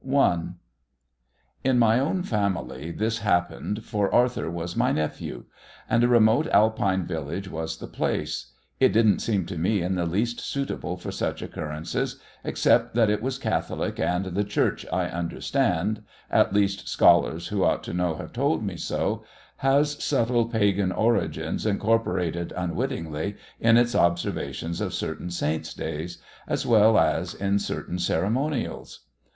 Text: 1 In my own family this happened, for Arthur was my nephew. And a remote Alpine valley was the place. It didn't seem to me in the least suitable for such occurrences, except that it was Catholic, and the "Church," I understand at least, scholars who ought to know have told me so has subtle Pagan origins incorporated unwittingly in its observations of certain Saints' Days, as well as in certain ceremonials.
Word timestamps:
1 0.03 0.55
In 1.63 1.77
my 1.77 1.99
own 1.99 2.23
family 2.23 2.89
this 2.89 3.19
happened, 3.19 3.85
for 3.85 4.11
Arthur 4.11 4.49
was 4.49 4.75
my 4.75 4.91
nephew. 4.91 5.43
And 5.87 6.03
a 6.03 6.07
remote 6.07 6.47
Alpine 6.47 7.05
valley 7.05 7.43
was 7.47 7.77
the 7.77 7.85
place. 7.85 8.47
It 8.79 8.93
didn't 8.93 9.19
seem 9.19 9.45
to 9.45 9.59
me 9.59 9.83
in 9.83 9.93
the 9.93 10.07
least 10.07 10.39
suitable 10.39 10.97
for 10.97 11.11
such 11.11 11.43
occurrences, 11.43 12.19
except 12.43 12.95
that 12.95 13.11
it 13.11 13.21
was 13.21 13.37
Catholic, 13.37 13.99
and 13.99 14.25
the 14.25 14.43
"Church," 14.43 14.87
I 14.91 15.05
understand 15.05 16.01
at 16.31 16.51
least, 16.51 16.89
scholars 16.89 17.49
who 17.49 17.63
ought 17.63 17.83
to 17.83 17.93
know 17.93 18.15
have 18.15 18.33
told 18.33 18.63
me 18.63 18.77
so 18.77 19.23
has 19.57 20.03
subtle 20.03 20.45
Pagan 20.47 20.91
origins 20.91 21.63
incorporated 21.63 22.51
unwittingly 22.57 23.35
in 23.59 23.77
its 23.77 23.93
observations 23.93 24.81
of 24.81 24.95
certain 24.95 25.29
Saints' 25.29 25.75
Days, 25.75 26.17
as 26.47 26.65
well 26.65 26.97
as 26.97 27.35
in 27.35 27.59
certain 27.59 27.99
ceremonials. 27.99 29.01